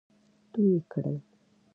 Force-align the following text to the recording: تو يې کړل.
تو 0.51 0.57
يې 0.69 0.79
کړل. 0.91 1.17